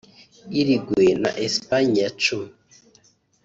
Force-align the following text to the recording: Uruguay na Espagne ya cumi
Uruguay 0.61 1.09
na 1.23 1.31
Espagne 1.45 1.97
ya 2.03 2.11
cumi 2.23 2.49